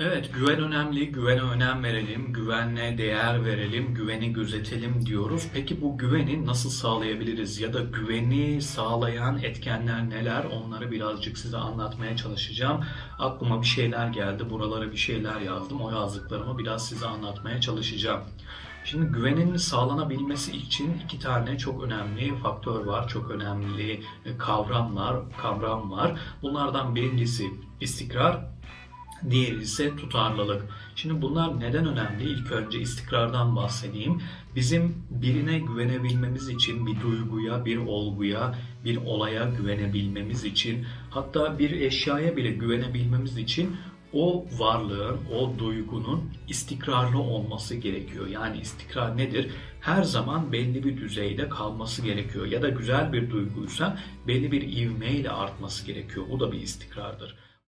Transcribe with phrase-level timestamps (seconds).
[0.00, 5.48] Evet, güven önemli, güvene önem verelim, güvenle değer verelim, güveni gözetelim diyoruz.
[5.54, 10.44] Peki bu güveni nasıl sağlayabiliriz ya da güveni sağlayan etkenler neler?
[10.44, 12.84] Onları birazcık size anlatmaya çalışacağım.
[13.18, 15.80] Aklıma bir şeyler geldi, buralara bir şeyler yazdım.
[15.80, 18.20] O yazdıklarımı biraz size anlatmaya çalışacağım.
[18.84, 24.02] Şimdi güvenin sağlanabilmesi için iki tane çok önemli faktör var, çok önemli
[24.38, 26.20] kavramlar, kavram var.
[26.42, 27.44] Bunlardan birincisi
[27.80, 28.57] istikrar,
[29.30, 30.62] Diğeri ise tutarlılık.
[30.96, 32.24] Şimdi bunlar neden önemli?
[32.24, 34.22] İlk önce istikrardan bahsedeyim.
[34.56, 42.36] Bizim birine güvenebilmemiz için bir duyguya, bir olguya, bir olaya güvenebilmemiz için hatta bir eşyaya
[42.36, 43.76] bile güvenebilmemiz için
[44.12, 48.26] o varlığın, o duygunun istikrarlı olması gerekiyor.
[48.26, 49.50] Yani istikrar nedir?
[49.80, 52.46] Her zaman belli bir düzeyde kalması gerekiyor.
[52.46, 56.26] Ya da güzel bir duyguysa belli bir ivmeyle artması gerekiyor.
[56.30, 57.36] Bu da bir istikrardır.